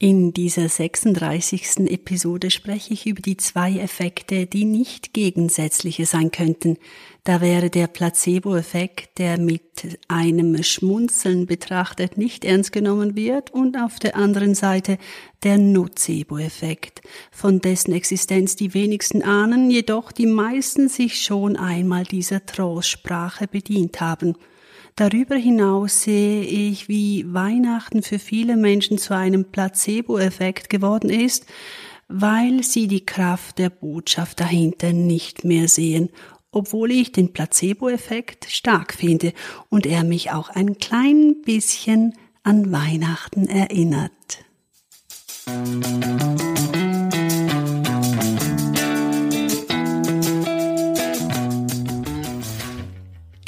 In 0.00 0.32
dieser 0.32 0.68
36. 0.68 1.90
Episode 1.90 2.52
spreche 2.52 2.94
ich 2.94 3.08
über 3.08 3.20
die 3.20 3.36
zwei 3.36 3.78
Effekte, 3.78 4.46
die 4.46 4.64
nicht 4.64 5.12
gegensätzliche 5.12 6.06
sein 6.06 6.30
könnten. 6.30 6.76
Da 7.24 7.40
wäre 7.40 7.68
der 7.68 7.88
Placebo-Effekt, 7.88 9.18
der 9.18 9.40
mit 9.40 9.98
einem 10.06 10.62
Schmunzeln 10.62 11.46
betrachtet 11.46 12.16
nicht 12.16 12.44
ernst 12.44 12.70
genommen 12.70 13.16
wird, 13.16 13.50
und 13.50 13.76
auf 13.76 13.98
der 13.98 14.14
anderen 14.14 14.54
Seite 14.54 14.98
der 15.42 15.58
Nocebo-Effekt, 15.58 17.02
von 17.32 17.60
dessen 17.60 17.92
Existenz 17.92 18.54
die 18.54 18.74
wenigsten 18.74 19.24
ahnen, 19.24 19.68
jedoch 19.68 20.12
die 20.12 20.26
meisten 20.26 20.88
sich 20.88 21.20
schon 21.20 21.56
einmal 21.56 22.04
dieser 22.04 22.46
Trostsprache 22.46 23.48
bedient 23.48 24.00
haben. 24.00 24.36
Darüber 24.98 25.36
hinaus 25.36 26.02
sehe 26.02 26.42
ich, 26.42 26.88
wie 26.88 27.24
Weihnachten 27.32 28.02
für 28.02 28.18
viele 28.18 28.56
Menschen 28.56 28.98
zu 28.98 29.14
einem 29.14 29.44
Placebo-Effekt 29.44 30.70
geworden 30.70 31.08
ist, 31.08 31.46
weil 32.08 32.64
sie 32.64 32.88
die 32.88 33.06
Kraft 33.06 33.60
der 33.60 33.70
Botschaft 33.70 34.40
dahinter 34.40 34.92
nicht 34.92 35.44
mehr 35.44 35.68
sehen, 35.68 36.08
obwohl 36.50 36.90
ich 36.90 37.12
den 37.12 37.32
Placebo-Effekt 37.32 38.46
stark 38.50 38.92
finde 38.92 39.34
und 39.68 39.86
er 39.86 40.02
mich 40.02 40.32
auch 40.32 40.48
ein 40.48 40.78
klein 40.78 41.42
bisschen 41.44 42.14
an 42.42 42.72
Weihnachten 42.72 43.46
erinnert. 43.46 44.10
Musik 45.46 46.47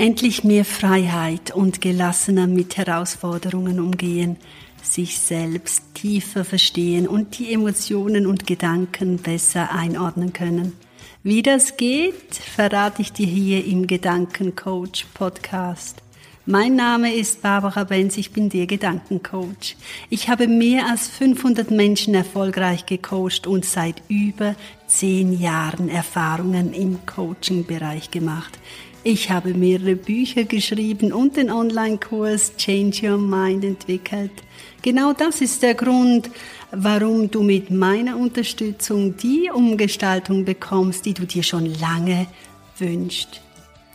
Endlich 0.00 0.44
mehr 0.44 0.64
Freiheit 0.64 1.50
und 1.50 1.82
gelassener 1.82 2.46
mit 2.46 2.78
Herausforderungen 2.78 3.78
umgehen, 3.78 4.38
sich 4.82 5.18
selbst 5.18 5.82
tiefer 5.92 6.46
verstehen 6.46 7.06
und 7.06 7.38
die 7.38 7.52
Emotionen 7.52 8.26
und 8.26 8.46
Gedanken 8.46 9.18
besser 9.18 9.74
einordnen 9.74 10.32
können. 10.32 10.72
Wie 11.22 11.42
das 11.42 11.76
geht, 11.76 12.34
verrate 12.34 13.02
ich 13.02 13.12
dir 13.12 13.26
hier 13.26 13.62
im 13.66 13.86
Gedankencoach 13.86 15.04
Podcast. 15.12 15.98
Mein 16.46 16.76
Name 16.76 17.14
ist 17.14 17.42
Barbara 17.42 17.84
Benz, 17.84 18.16
ich 18.16 18.32
bin 18.32 18.48
der 18.48 18.66
Gedankencoach. 18.66 19.76
Ich 20.08 20.30
habe 20.30 20.48
mehr 20.48 20.86
als 20.86 21.08
500 21.08 21.70
Menschen 21.70 22.14
erfolgreich 22.14 22.86
gecoacht 22.86 23.46
und 23.46 23.66
seit 23.66 24.02
über 24.08 24.56
zehn 24.86 25.38
Jahren 25.38 25.90
Erfahrungen 25.90 26.72
im 26.72 27.04
Coaching-Bereich 27.04 28.10
gemacht. 28.10 28.58
Ich 29.02 29.30
habe 29.30 29.54
mehrere 29.54 29.96
Bücher 29.96 30.44
geschrieben 30.44 31.14
und 31.14 31.38
den 31.38 31.50
Online-Kurs 31.50 32.54
Change 32.58 33.10
Your 33.10 33.16
Mind 33.16 33.64
entwickelt. 33.64 34.30
Genau 34.82 35.14
das 35.14 35.40
ist 35.40 35.62
der 35.62 35.72
Grund, 35.72 36.28
warum 36.70 37.30
du 37.30 37.42
mit 37.42 37.70
meiner 37.70 38.18
Unterstützung 38.18 39.16
die 39.16 39.50
Umgestaltung 39.50 40.44
bekommst, 40.44 41.06
die 41.06 41.14
du 41.14 41.24
dir 41.24 41.42
schon 41.42 41.64
lange 41.80 42.26
wünschst. 42.76 43.40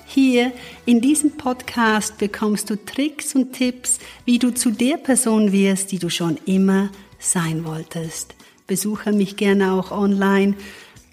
Hier 0.08 0.52
in 0.88 1.02
diesem 1.02 1.38
Podcast 1.38 2.18
bekommst 2.18 2.72
du 2.72 2.84
Tricks 2.84 3.36
und 3.36 3.54
Tipps, 3.54 4.00
wie 4.26 4.40
du 4.40 4.56
zu 4.56 4.72
der 4.72 4.98
Person 4.98 5.52
wirst, 5.52 5.92
die 5.92 6.00
du 6.00 6.10
schon 6.10 6.40
immer 6.46 6.90
sein 7.20 7.64
wolltest. 7.64 8.34
Besuche 8.66 9.12
mich 9.12 9.38
gerne 9.38 9.74
auch 9.74 9.92
online 9.92 10.56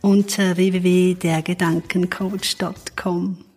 unter 0.01 0.57
www.dergedankencoach.com. 0.57 3.52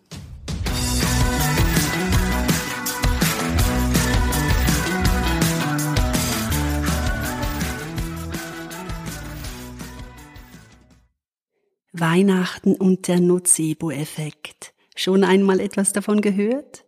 Weihnachten 11.98 12.74
und 12.74 13.08
der 13.08 13.20
Nocebo-Effekt. 13.20 14.74
Schon 14.94 15.24
einmal 15.24 15.60
etwas 15.60 15.92
davon 15.92 16.20
gehört? 16.20 16.84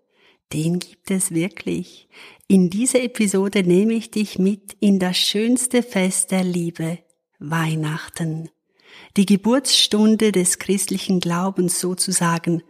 Den 0.53 0.79
gibt 0.79 1.11
es 1.11 1.31
wirklich. 1.31 2.09
In 2.47 2.71
dieser 2.71 3.03
Episode 3.03 3.63
nehme 3.63 3.95
ich 3.95 4.11
dich 4.11 4.39
mit 4.39 4.77
in 4.81 4.99
das 4.99 5.17
schönste 5.17 5.83
Fest 5.83 6.31
der 6.31 6.45
Liebe, 6.45 6.99
Weihnachten. 7.39 8.51
Die 9.17 9.27
Geburtsstunde 9.27 10.33
des 10.33 10.59
christlichen 10.59 11.21
Glaubens 11.21 11.81
sozusagen, 11.81 12.63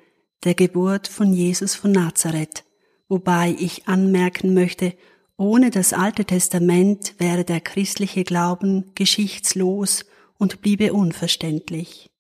der 0.45 0.55
Geburt 0.55 1.09
von 1.09 1.33
Jesus 1.33 1.75
von 1.75 1.93
Nazareth. 1.93 2.65
Wobei 3.09 3.57
ich 3.59 3.89
anmerken 3.89 4.55
möchte, 4.55 4.95
ohne 5.37 5.71
das 5.71 5.93
Alte 5.93 6.25
Testament 6.25 7.15
wäre 7.19 7.45
der 7.45 7.61
christliche 7.61 8.25
Glauben 8.25 8.93
geschichtslos 8.95 10.05
und 10.37 10.63
bliebe 10.63 10.93
unverständlich. 10.93 12.11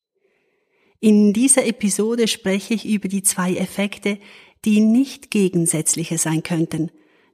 In 1.00 1.32
dieser 1.32 1.64
Episode 1.64 2.26
spreche 2.26 2.74
ich 2.74 2.84
über 2.84 3.06
die 3.06 3.22
zwei 3.22 3.54
Effekte, 3.54 4.18
die 4.64 4.80
nicht 4.80 5.30
gegensätzliche 5.30 6.18
sein 6.18 6.42
könnten. 6.42 6.90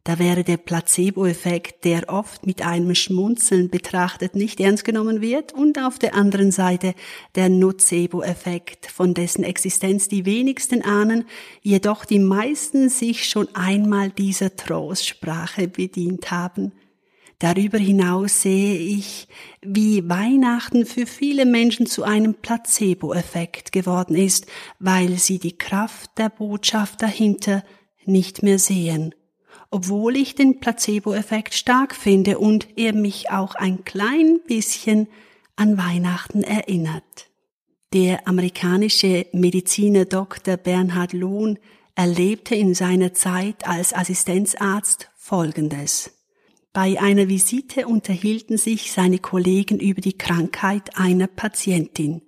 Da 0.06 0.18
wäre 0.18 0.44
der 0.44 0.58
Placebo-Effekt, 0.58 1.86
der 1.86 2.10
oft 2.10 2.44
mit 2.44 2.60
einem 2.60 2.94
Schmunzeln 2.94 3.70
betrachtet 3.70 4.34
nicht 4.36 4.60
ernst 4.60 4.84
genommen 4.84 5.22
wird, 5.22 5.54
und 5.54 5.78
auf 5.78 5.98
der 5.98 6.14
anderen 6.14 6.52
Seite 6.52 6.94
der 7.36 7.48
Nocebo-Effekt, 7.48 8.90
von 8.90 9.14
dessen 9.14 9.44
Existenz 9.44 10.08
die 10.08 10.26
wenigsten 10.26 10.82
ahnen, 10.82 11.24
jedoch 11.62 12.04
die 12.04 12.18
meisten 12.18 12.90
sich 12.90 13.26
schon 13.26 13.48
einmal 13.54 14.10
dieser 14.10 14.54
Trostsprache 14.56 15.68
bedient 15.68 16.30
haben. 16.30 16.72
Darüber 17.38 17.78
hinaus 17.78 18.42
sehe 18.42 18.76
ich, 18.76 19.28
wie 19.60 20.08
Weihnachten 20.08 20.86
für 20.86 21.06
viele 21.06 21.46
Menschen 21.46 21.86
zu 21.86 22.04
einem 22.04 22.34
Placebo-Effekt 22.34 23.72
geworden 23.72 24.14
ist, 24.14 24.46
weil 24.78 25.18
sie 25.18 25.38
die 25.38 25.58
Kraft 25.58 26.16
der 26.16 26.28
Botschaft 26.28 27.02
dahinter 27.02 27.64
nicht 28.04 28.42
mehr 28.42 28.58
sehen. 28.58 29.14
Obwohl 29.70 30.16
ich 30.16 30.36
den 30.36 30.60
Placebo-Effekt 30.60 31.54
stark 31.54 31.94
finde 31.94 32.38
und 32.38 32.68
er 32.76 32.92
mich 32.92 33.30
auch 33.30 33.56
ein 33.56 33.84
klein 33.84 34.40
bisschen 34.46 35.08
an 35.56 35.76
Weihnachten 35.76 36.42
erinnert. 36.44 37.30
Der 37.92 38.26
amerikanische 38.26 39.26
Mediziner 39.32 40.04
Dr. 40.04 40.56
Bernhard 40.56 41.12
Lohn 41.12 41.58
erlebte 41.94 42.54
in 42.54 42.74
seiner 42.74 43.14
Zeit 43.14 43.66
als 43.66 43.92
Assistenzarzt 43.92 45.10
Folgendes. 45.16 46.12
Bei 46.74 47.00
einer 47.00 47.28
Visite 47.28 47.86
unterhielten 47.86 48.58
sich 48.58 48.90
seine 48.90 49.20
Kollegen 49.20 49.78
über 49.78 50.00
die 50.00 50.18
Krankheit 50.18 50.98
einer 50.98 51.28
Patientin. 51.28 52.22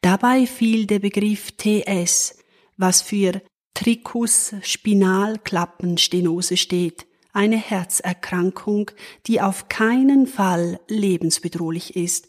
Dabei 0.00 0.46
fiel 0.46 0.86
der 0.86 0.98
Begriff 0.98 1.52
TS, 1.52 2.36
was 2.76 3.00
für 3.00 3.40
Tricus-Spinalklappenstenose 3.74 6.56
steht, 6.56 7.06
eine 7.32 7.58
Herzerkrankung, 7.58 8.90
die 9.28 9.40
auf 9.40 9.68
keinen 9.68 10.26
Fall 10.26 10.80
lebensbedrohlich 10.88 11.94
ist. 11.94 12.26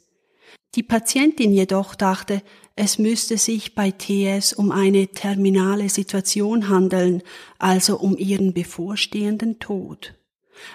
Die 0.75 0.83
Patientin 0.83 1.51
jedoch 1.51 1.95
dachte, 1.95 2.43
es 2.75 2.99
müsste 2.99 3.39
sich 3.39 3.73
bei 3.73 3.89
TS 3.89 4.53
um 4.53 4.69
eine 4.69 5.07
terminale 5.07 5.89
Situation 5.89 6.69
handeln, 6.69 7.23
also 7.57 7.97
um 7.97 8.15
ihren 8.15 8.53
bevorstehenden 8.53 9.57
Tod. 9.57 10.13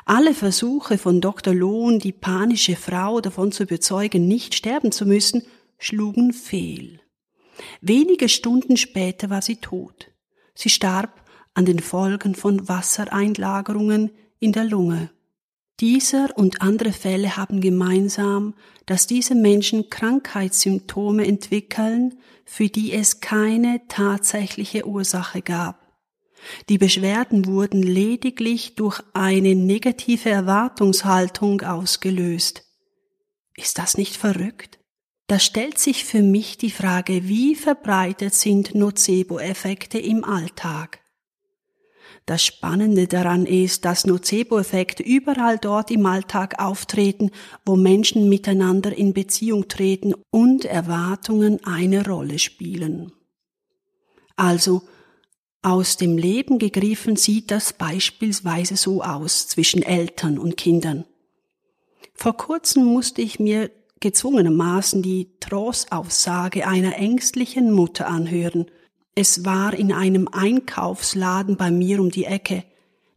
Alle 0.04 0.34
Versuche 0.34 0.98
von 0.98 1.20
Dr. 1.20 1.54
Lohn, 1.54 1.98
die 1.98 2.12
panische 2.12 2.76
Frau 2.76 3.20
davon 3.20 3.52
zu 3.52 3.64
überzeugen, 3.64 4.28
nicht 4.28 4.54
sterben 4.54 4.92
zu 4.92 5.06
müssen, 5.06 5.42
schlugen 5.78 6.32
fehl. 6.32 7.00
Wenige 7.80 8.28
Stunden 8.28 8.76
später 8.76 9.30
war 9.30 9.42
sie 9.42 9.56
tot. 9.56 10.10
Sie 10.54 10.70
starb 10.70 11.22
an 11.54 11.64
den 11.64 11.80
Folgen 11.80 12.34
von 12.34 12.68
Wassereinlagerungen 12.68 14.10
in 14.38 14.52
der 14.52 14.64
Lunge. 14.64 15.10
Dieser 15.80 16.36
und 16.36 16.62
andere 16.62 16.92
Fälle 16.92 17.36
haben 17.36 17.60
gemeinsam, 17.60 18.54
dass 18.86 19.06
diese 19.06 19.34
Menschen 19.34 19.90
Krankheitssymptome 19.90 21.26
entwickeln, 21.26 22.18
für 22.44 22.68
die 22.68 22.92
es 22.92 23.20
keine 23.20 23.80
tatsächliche 23.88 24.86
Ursache 24.86 25.42
gab. 25.42 25.81
Die 26.68 26.78
Beschwerden 26.78 27.46
wurden 27.46 27.82
lediglich 27.82 28.74
durch 28.74 29.00
eine 29.14 29.54
negative 29.54 30.30
Erwartungshaltung 30.30 31.62
ausgelöst. 31.62 32.64
Ist 33.56 33.78
das 33.78 33.96
nicht 33.96 34.16
verrückt? 34.16 34.78
Da 35.26 35.38
stellt 35.38 35.78
sich 35.78 36.04
für 36.04 36.22
mich 36.22 36.58
die 36.58 36.70
Frage, 36.70 37.28
wie 37.28 37.54
verbreitet 37.54 38.34
sind 38.34 38.74
Nocebo-Effekte 38.74 39.98
im 39.98 40.24
Alltag? 40.24 41.00
Das 42.26 42.44
Spannende 42.44 43.08
daran 43.08 43.46
ist, 43.46 43.84
dass 43.84 44.06
Nocebo-Effekte 44.06 45.02
überall 45.02 45.58
dort 45.58 45.90
im 45.90 46.06
Alltag 46.06 46.60
auftreten, 46.60 47.30
wo 47.64 47.76
Menschen 47.76 48.28
miteinander 48.28 48.96
in 48.96 49.12
Beziehung 49.12 49.68
treten 49.68 50.14
und 50.30 50.64
Erwartungen 50.64 51.64
eine 51.64 52.06
Rolle 52.06 52.38
spielen. 52.38 53.12
Also 54.36 54.82
aus 55.62 55.96
dem 55.96 56.18
Leben 56.18 56.58
gegriffen 56.58 57.14
sieht 57.14 57.52
das 57.52 57.72
beispielsweise 57.72 58.76
so 58.76 59.02
aus 59.02 59.46
zwischen 59.46 59.82
Eltern 59.82 60.38
und 60.38 60.56
Kindern. 60.56 61.04
Vor 62.14 62.36
kurzem 62.36 62.84
musste 62.84 63.22
ich 63.22 63.38
mir 63.38 63.70
gezwungenermaßen 64.00 65.02
die 65.02 65.28
Trostaussage 65.38 66.66
einer 66.66 66.96
ängstlichen 66.96 67.70
Mutter 67.70 68.08
anhören. 68.08 68.66
Es 69.14 69.44
war 69.44 69.72
in 69.74 69.92
einem 69.92 70.26
Einkaufsladen 70.26 71.56
bei 71.56 71.70
mir 71.70 72.00
um 72.00 72.10
die 72.10 72.24
Ecke. 72.24 72.64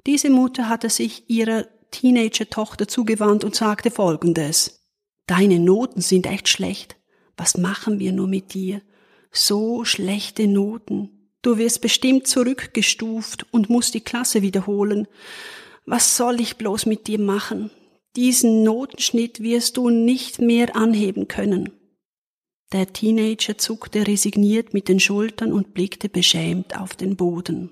Diese 0.06 0.30
Mutter 0.30 0.69
hatte 0.69 0.91
sich 0.91 1.27
ihrer 1.27 1.65
Teenager-Tochter 1.89 2.88
zugewandt 2.88 3.44
und 3.44 3.56
sagte 3.56 3.89
Folgendes. 3.89 4.81
Deine 5.25 5.59
Noten 5.59 6.01
sind 6.01 6.27
echt 6.27 6.48
schlecht. 6.48 6.95
Was 7.38 7.57
machen 7.57 7.98
wir 7.98 8.12
nur 8.12 8.27
mit 8.27 8.53
dir? 8.53 8.81
So 9.31 9.83
schlechte 9.83 10.48
Noten. 10.48 11.14
Du 11.45 11.59
wirst 11.59 11.81
bestimmt 11.81 12.25
zurückgestuft 12.25 13.45
und 13.51 13.69
musst 13.69 13.94
die 13.94 14.01
Klasse 14.01 14.42
wiederholen. 14.42 15.07
Was 15.86 16.18
soll 16.18 16.42
ich 16.42 16.57
bloß 16.57 16.88
mit 16.88 17.06
dir 17.06 17.19
machen? 17.19 17.69
Diesen 18.15 18.63
Notenschnitt 18.63 19.42
wirst 19.42 19.77
du 19.77 19.92
nicht 19.92 20.42
mehr 20.42 20.75
anheben 20.75 21.27
können. 21.27 21.69
Der 22.71 22.92
Teenager 22.92 23.59
zuckte 23.59 24.07
resigniert 24.07 24.74
mit 24.74 24.89
den 24.89 25.00
Schultern 25.00 25.53
und 25.53 25.75
blickte 25.75 26.09
beschämt 26.09 26.80
auf 26.80 26.95
den 26.95 27.15
Boden. 27.15 27.69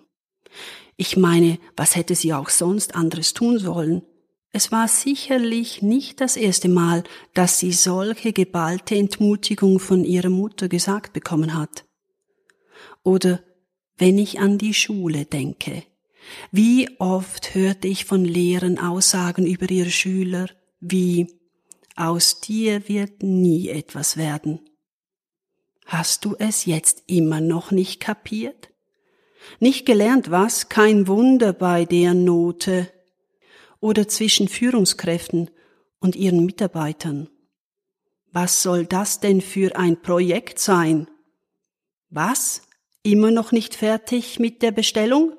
Ich 0.96 1.18
meine, 1.18 1.58
was 1.76 1.96
hätte 1.96 2.14
sie 2.14 2.32
auch 2.32 2.50
sonst 2.50 2.94
anderes 2.94 3.34
tun 3.34 3.58
sollen? 3.58 4.04
Es 4.52 4.72
war 4.72 4.88
sicherlich 4.88 5.82
nicht 5.82 6.22
das 6.22 6.38
erste 6.38 6.70
Mal, 6.70 7.04
dass 7.34 7.58
sie 7.58 7.72
solche 7.72 8.34
geballte 8.34 8.94
Entmutigung 8.94 9.80
von 9.80 10.06
ihrer 10.06 10.30
Mutter 10.30 10.70
gesagt 10.70 11.12
bekommen 11.14 11.56
hat. 11.56 11.86
Oder 13.04 13.42
wenn 13.98 14.18
ich 14.18 14.40
an 14.40 14.58
die 14.58 14.74
Schule 14.74 15.26
denke. 15.26 15.84
Wie 16.52 16.90
oft 17.00 17.54
hörte 17.54 17.88
ich 17.88 18.06
von 18.06 18.26
Lehrern 18.26 18.80
Aussagen 18.80 19.46
über 19.46 19.70
ihre 19.70 19.92
Schüler 19.92 20.48
wie 20.86 21.28
aus 21.96 22.42
dir 22.42 22.90
wird 22.90 23.24
nie 23.24 23.70
etwas 23.70 24.18
werden. 24.18 24.60
Hast 25.86 26.26
du 26.26 26.36
es 26.38 26.66
jetzt 26.66 27.04
immer 27.08 27.40
noch 27.40 27.72
nicht 27.72 28.00
kapiert? 28.00 28.70
Nicht 29.60 29.86
gelernt 29.86 30.32
was? 30.32 30.70
Kein 30.70 31.08
Wunder 31.08 31.54
bei 31.54 31.86
der 31.86 32.14
Note 32.14 32.92
oder 33.80 34.08
zwischen 34.08 34.48
Führungskräften 34.48 35.52
und 36.00 36.16
ihren 36.16 36.46
Mitarbeitern. 36.46 37.30
Was 38.32 38.64
soll 38.64 38.86
das 38.86 39.20
denn 39.20 39.42
für 39.42 39.76
ein 39.76 40.02
Projekt 40.02 40.60
sein? 40.60 41.08
Was? 42.10 42.64
Immer 43.04 43.32
noch 43.32 43.52
nicht 43.52 43.76
fertig 43.76 44.40
mit 44.40 44.62
der 44.62 44.72
Bestellung? 44.72 45.34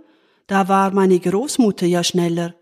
Da 0.46 0.68
war 0.68 0.92
meine 0.92 1.18
Großmutter 1.18 1.86
ja 1.86 2.04
schneller. 2.04 2.54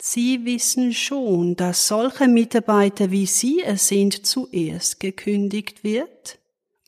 Sie 0.00 0.44
wissen 0.44 0.92
schon, 0.92 1.56
dass 1.56 1.88
solche 1.88 2.28
Mitarbeiter 2.28 3.10
wie 3.10 3.26
Sie 3.26 3.62
es 3.62 3.88
sind 3.88 4.26
zuerst 4.26 5.00
gekündigt 5.00 5.82
wird? 5.82 6.38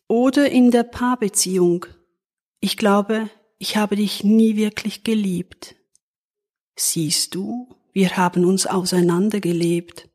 Oder 0.06 0.50
in 0.50 0.70
der 0.70 0.82
Paarbeziehung. 0.82 1.86
Ich 2.60 2.76
glaube, 2.76 3.30
ich 3.58 3.76
habe 3.76 3.96
dich 3.96 4.24
nie 4.24 4.56
wirklich 4.56 5.04
geliebt. 5.04 5.76
Siehst 6.76 7.34
du, 7.34 7.74
wir 7.92 8.16
haben 8.16 8.44
uns 8.44 8.66
auseinandergelebt. 8.66 10.08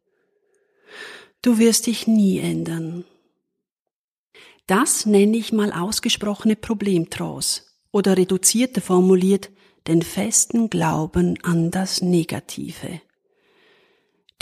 Du 1.41 1.57
wirst 1.59 1.88
dich 1.88 2.07
nie 2.07 2.39
ändern. 2.39 3.06
Das 4.67 5.05
nenne 5.05 5.37
ich 5.37 5.53
mal 5.53 5.71
ausgesprochene 5.71 6.57
Problemtraus 6.57 7.73
oder 7.91 8.17
reduzierter 8.17 8.81
formuliert 8.81 9.49
den 9.87 10.01
festen 10.01 10.69
Glauben 10.69 11.41
an 11.43 11.71
das 11.71 12.01
Negative. 12.01 13.01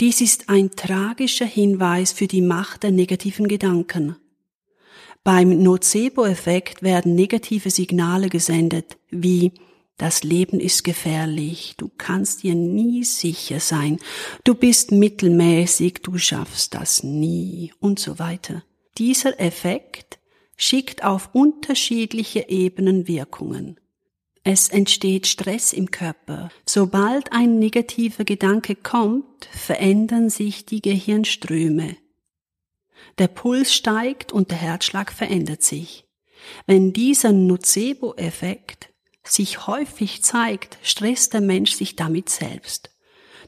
Dies 0.00 0.20
ist 0.20 0.48
ein 0.48 0.72
tragischer 0.72 1.46
Hinweis 1.46 2.12
für 2.12 2.26
die 2.26 2.42
Macht 2.42 2.82
der 2.82 2.90
negativen 2.90 3.46
Gedanken. 3.46 4.16
Beim 5.22 5.62
Nocebo-Effekt 5.62 6.82
werden 6.82 7.14
negative 7.14 7.70
Signale 7.70 8.28
gesendet, 8.28 8.98
wie 9.10 9.52
das 9.96 10.24
Leben 10.24 10.60
ist 10.60 10.84
gefährlich, 10.84 11.74
du 11.78 11.88
kannst 11.96 12.42
dir 12.42 12.54
nie 12.54 13.04
sicher 13.04 13.60
sein, 13.60 13.98
du 14.44 14.54
bist 14.54 14.92
mittelmäßig, 14.92 16.00
du 16.02 16.18
schaffst 16.18 16.74
das 16.74 17.02
nie 17.02 17.72
und 17.80 17.98
so 17.98 18.18
weiter. 18.18 18.62
Dieser 18.98 19.38
Effekt 19.40 20.18
schickt 20.56 21.04
auf 21.04 21.30
unterschiedliche 21.34 22.48
Ebenen 22.48 23.06
Wirkungen. 23.06 23.78
Es 24.42 24.68
entsteht 24.68 25.26
Stress 25.26 25.72
im 25.72 25.90
Körper. 25.90 26.50
Sobald 26.66 27.32
ein 27.32 27.58
negativer 27.58 28.24
Gedanke 28.24 28.74
kommt, 28.74 29.46
verändern 29.50 30.30
sich 30.30 30.64
die 30.64 30.80
Gehirnströme. 30.80 31.96
Der 33.18 33.28
Puls 33.28 33.74
steigt 33.74 34.32
und 34.32 34.50
der 34.50 34.58
Herzschlag 34.58 35.12
verändert 35.12 35.62
sich. 35.62 36.06
Wenn 36.66 36.92
dieser 36.92 37.32
Nocebo-Effekt 37.32 38.90
sich 39.24 39.66
häufig 39.66 40.22
zeigt, 40.22 40.78
stresst 40.82 41.34
der 41.34 41.40
Mensch 41.40 41.72
sich 41.72 41.96
damit 41.96 42.28
selbst. 42.28 42.90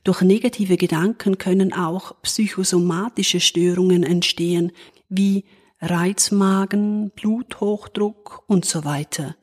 Durch 0.05 0.21
negative 0.23 0.77
Gedanken 0.77 1.39
können 1.39 1.73
auch 1.73 2.21
psychosomatische 2.23 3.41
Störungen 3.41 4.03
entstehen, 4.03 4.73
wie 5.09 5.45
Reizmagen, 5.81 7.11
Bluthochdruck 7.11 8.43
und 8.47 8.65
so 8.65 8.85
weiter. 8.85 9.37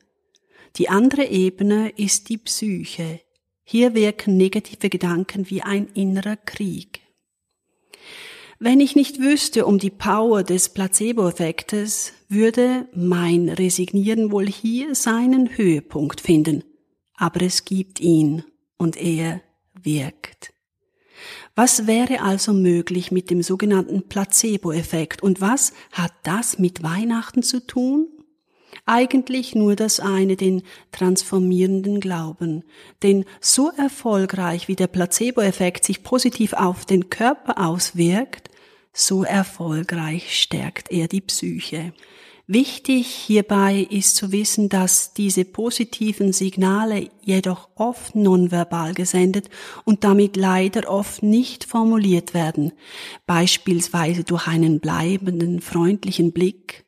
Die 0.76 0.88
andere 0.88 1.24
Ebene 1.24 1.90
ist 1.90 2.28
die 2.28 2.38
Psyche. 2.38 3.20
Hier 3.64 3.94
wirken 3.94 4.36
negative 4.36 4.90
Gedanken 4.90 5.48
wie 5.50 5.62
ein 5.62 5.88
innerer 5.94 6.36
Krieg. 6.36 7.00
Wenn 8.58 8.80
ich 8.80 8.96
nicht 8.96 9.20
wüsste 9.20 9.66
um 9.66 9.78
die 9.78 9.90
Power 9.90 10.42
des 10.42 10.70
Placebo-Effektes, 10.70 12.12
würde 12.28 12.88
mein 12.94 13.48
Resignieren 13.48 14.30
wohl 14.30 14.46
hier 14.46 14.94
seinen 14.94 15.56
Höhepunkt 15.56 16.20
finden. 16.20 16.64
Aber 17.14 17.42
es 17.42 17.64
gibt 17.64 18.00
ihn 18.00 18.44
und 18.78 18.96
er 18.96 19.42
wirkt. 19.82 20.54
Was 21.54 21.86
wäre 21.86 22.22
also 22.22 22.52
möglich 22.52 23.10
mit 23.10 23.30
dem 23.30 23.42
sogenannten 23.42 24.08
Placebo-Effekt 24.08 25.22
und 25.22 25.40
was 25.40 25.72
hat 25.92 26.12
das 26.22 26.58
mit 26.58 26.82
Weihnachten 26.82 27.42
zu 27.42 27.66
tun? 27.66 28.08
Eigentlich 28.84 29.54
nur 29.54 29.74
das 29.74 30.00
eine, 30.00 30.36
den 30.36 30.62
transformierenden 30.92 32.00
Glauben. 32.00 32.62
Denn 33.02 33.24
so 33.40 33.70
erfolgreich 33.76 34.68
wie 34.68 34.76
der 34.76 34.86
Placebo-Effekt 34.86 35.84
sich 35.84 36.02
positiv 36.02 36.52
auf 36.52 36.84
den 36.84 37.08
Körper 37.08 37.66
auswirkt, 37.66 38.50
so 38.92 39.24
erfolgreich 39.24 40.40
stärkt 40.40 40.90
er 40.90 41.08
die 41.08 41.20
Psyche. 41.20 41.92
Wichtig 42.48 43.08
hierbei 43.08 43.88
ist 43.90 44.14
zu 44.14 44.30
wissen, 44.30 44.68
dass 44.68 45.12
diese 45.12 45.44
positiven 45.44 46.32
Signale 46.32 47.10
jedoch 47.20 47.68
oft 47.74 48.14
nonverbal 48.14 48.94
gesendet 48.94 49.50
und 49.84 50.04
damit 50.04 50.36
leider 50.36 50.88
oft 50.88 51.24
nicht 51.24 51.64
formuliert 51.64 52.34
werden, 52.34 52.70
beispielsweise 53.26 54.22
durch 54.22 54.46
einen 54.46 54.78
bleibenden, 54.78 55.60
freundlichen 55.60 56.30
Blick, 56.30 56.84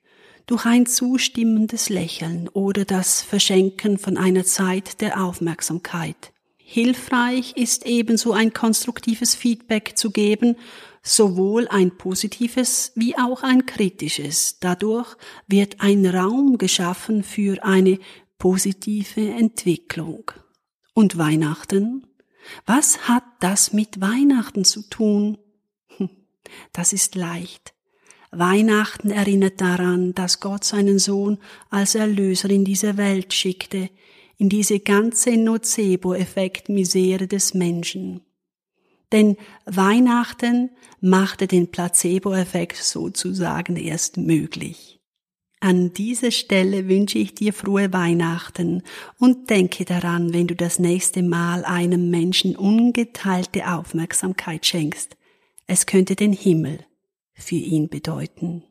durch 0.46 0.64
ein 0.64 0.86
zustimmendes 0.86 1.88
Lächeln 1.88 2.48
oder 2.50 2.84
das 2.84 3.22
Verschenken 3.22 3.98
von 3.98 4.16
einer 4.16 4.44
Zeit 4.44 5.00
der 5.00 5.24
Aufmerksamkeit. 5.24 6.32
Hilfreich 6.56 7.56
ist 7.56 7.84
ebenso 7.84 8.32
ein 8.32 8.52
konstruktives 8.52 9.34
Feedback 9.34 9.96
zu 9.96 10.10
geben, 10.12 10.54
sowohl 11.02 11.68
ein 11.68 11.96
positives 11.96 12.92
wie 12.94 13.16
auch 13.16 13.42
ein 13.42 13.66
kritisches. 13.66 14.58
Dadurch 14.60 15.16
wird 15.46 15.80
ein 15.80 16.06
Raum 16.06 16.58
geschaffen 16.58 17.22
für 17.22 17.62
eine 17.64 17.98
positive 18.38 19.30
Entwicklung. 19.30 20.30
Und 20.94 21.18
Weihnachten? 21.18 22.06
Was 22.66 23.08
hat 23.08 23.24
das 23.40 23.72
mit 23.72 24.00
Weihnachten 24.00 24.64
zu 24.64 24.82
tun? 24.88 25.38
Das 26.72 26.92
ist 26.92 27.14
leicht. 27.14 27.74
Weihnachten 28.30 29.10
erinnert 29.10 29.60
daran, 29.60 30.14
dass 30.14 30.40
Gott 30.40 30.64
seinen 30.64 30.98
Sohn 30.98 31.38
als 31.70 31.94
Erlöser 31.94 32.50
in 32.50 32.64
diese 32.64 32.96
Welt 32.96 33.32
schickte, 33.32 33.90
in 34.36 34.48
diese 34.48 34.80
ganze 34.80 35.36
Nocebo-Effekt-Misere 35.36 37.26
des 37.26 37.54
Menschen. 37.54 38.20
Denn 39.12 39.36
Weihnachten 39.64 40.70
machte 41.00 41.46
den 41.46 41.70
Placebo-Effekt 41.70 42.76
sozusagen 42.76 43.76
erst 43.76 44.16
möglich. 44.16 44.98
An 45.60 45.92
dieser 45.92 46.30
Stelle 46.30 46.88
wünsche 46.88 47.18
ich 47.18 47.34
dir 47.34 47.52
frohe 47.52 47.92
Weihnachten 47.92 48.82
und 49.18 49.50
denke 49.50 49.84
daran, 49.84 50.32
wenn 50.32 50.46
du 50.46 50.54
das 50.54 50.78
nächste 50.78 51.22
Mal 51.22 51.64
einem 51.64 52.10
Menschen 52.10 52.54
ungeteilte 52.54 53.68
Aufmerksamkeit 53.68 54.66
schenkst. 54.66 55.16
Es 55.66 55.86
könnte 55.86 56.14
den 56.14 56.32
Himmel 56.32 56.84
für 57.34 57.56
ihn 57.56 57.88
bedeuten. 57.88 58.62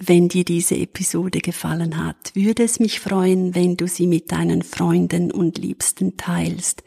Wenn 0.00 0.28
dir 0.28 0.44
diese 0.44 0.76
Episode 0.76 1.40
gefallen 1.40 2.02
hat, 2.02 2.34
würde 2.34 2.62
es 2.62 2.78
mich 2.78 3.00
freuen, 3.00 3.54
wenn 3.54 3.76
du 3.76 3.88
sie 3.88 4.06
mit 4.06 4.32
deinen 4.32 4.62
Freunden 4.62 5.30
und 5.30 5.58
Liebsten 5.58 6.16
teilst. 6.16 6.82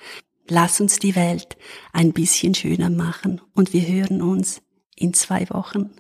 Lass 0.52 0.82
uns 0.82 1.00
die 1.00 1.16
Welt 1.16 1.58
ein 1.94 2.12
bisschen 2.12 2.54
schöner 2.54 2.90
machen 2.90 3.42
und 3.54 3.72
wir 3.74 3.88
hören 3.88 4.22
uns 4.22 4.62
in 4.96 5.14
zwei 5.14 5.50
Wochen. 5.50 5.92